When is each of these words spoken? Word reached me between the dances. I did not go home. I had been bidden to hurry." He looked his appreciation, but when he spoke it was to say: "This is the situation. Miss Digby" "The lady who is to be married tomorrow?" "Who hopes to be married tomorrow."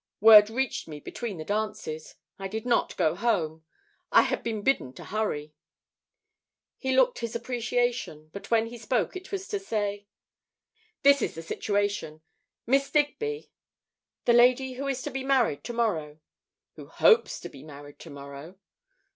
Word 0.19 0.49
reached 0.49 0.87
me 0.87 0.99
between 0.99 1.37
the 1.37 1.45
dances. 1.45 2.15
I 2.39 2.47
did 2.47 2.65
not 2.65 2.97
go 2.97 3.13
home. 3.13 3.63
I 4.11 4.23
had 4.23 4.41
been 4.41 4.63
bidden 4.63 4.93
to 4.93 5.03
hurry." 5.05 5.53
He 6.79 6.95
looked 6.95 7.19
his 7.19 7.35
appreciation, 7.35 8.31
but 8.33 8.49
when 8.49 8.65
he 8.65 8.79
spoke 8.79 9.15
it 9.15 9.31
was 9.31 9.47
to 9.49 9.59
say: 9.59 10.07
"This 11.03 11.21
is 11.21 11.35
the 11.35 11.43
situation. 11.43 12.21
Miss 12.65 12.89
Digby" 12.89 13.51
"The 14.25 14.33
lady 14.33 14.73
who 14.73 14.87
is 14.87 15.03
to 15.03 15.11
be 15.11 15.23
married 15.23 15.63
tomorrow?" 15.63 16.19
"Who 16.77 16.87
hopes 16.87 17.39
to 17.41 17.47
be 17.49 17.61
married 17.61 17.99
tomorrow." 17.99 18.57